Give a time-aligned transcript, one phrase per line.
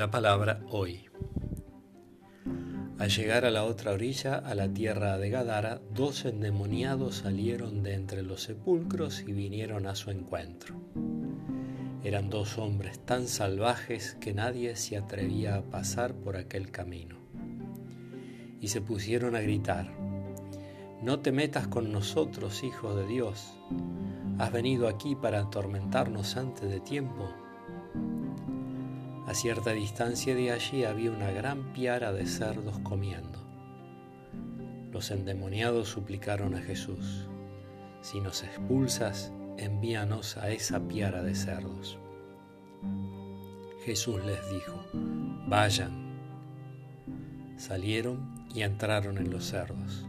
[0.00, 1.10] La palabra hoy.
[2.98, 7.92] Al llegar a la otra orilla, a la tierra de Gadara, dos endemoniados salieron de
[7.92, 10.74] entre los sepulcros y vinieron a su encuentro.
[12.02, 17.16] Eran dos hombres tan salvajes que nadie se atrevía a pasar por aquel camino.
[18.58, 19.92] Y se pusieron a gritar,
[21.02, 23.52] No te metas con nosotros, hijo de Dios.
[24.38, 27.28] ¿Has venido aquí para atormentarnos antes de tiempo?
[29.30, 33.38] A cierta distancia de allí había una gran piara de cerdos comiendo.
[34.90, 37.28] Los endemoniados suplicaron a Jesús,
[38.00, 41.96] si nos expulsas, envíanos a esa piara de cerdos.
[43.84, 44.84] Jesús les dijo,
[45.46, 46.10] vayan.
[47.56, 50.06] Salieron y entraron en los cerdos.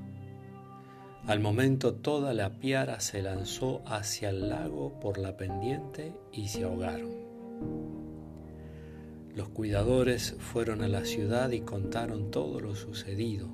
[1.27, 6.63] Al momento toda la piara se lanzó hacia el lago por la pendiente y se
[6.63, 8.10] ahogaron.
[9.35, 13.49] Los cuidadores fueron a la ciudad y contaron todo lo sucedido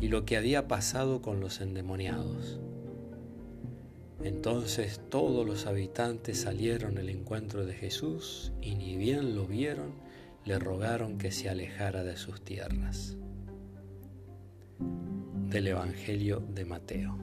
[0.00, 2.60] y lo que había pasado con los endemoniados.
[4.22, 9.92] Entonces todos los habitantes salieron al encuentro de Jesús y ni bien lo vieron,
[10.44, 13.16] le rogaron que se alejara de sus tierras.
[15.50, 17.16] Del Evangelio de Mateo.